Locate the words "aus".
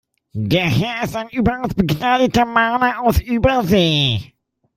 3.03-3.19